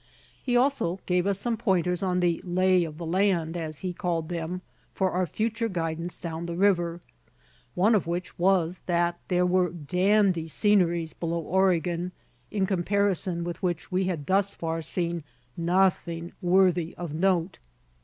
He 0.41 0.57
also 0.57 0.99
gave 1.05 1.27
us 1.27 1.37
some 1.37 1.57
"pointers 1.57 2.01
on 2.01 2.21
the 2.21 2.41
lay 2.43 2.87
o' 2.87 2.91
the 2.91 3.05
land," 3.05 3.55
as 3.55 3.81
he 3.85 3.93
called 3.93 4.29
them, 4.29 4.61
for 4.95 5.11
our 5.11 5.27
future 5.27 5.69
guidance 5.69 6.19
down 6.19 6.47
the 6.47 6.55
river, 6.55 7.01
one 7.75 7.93
of 7.93 8.07
which 8.07 8.39
was 8.39 8.81
that 8.87 9.19
there 9.27 9.45
were 9.45 9.69
"dandy 9.69 10.47
sceneries" 10.47 11.13
below 11.13 11.41
Oregon, 11.41 12.13
in 12.49 12.65
comparison 12.65 13.43
with 13.43 13.61
which 13.61 13.91
we 13.91 14.05
had 14.05 14.25
thus 14.25 14.55
far 14.55 14.81
seen 14.81 15.23
nothing 15.55 16.31
worthy 16.41 16.95
of 16.97 17.13
note. 17.13 17.59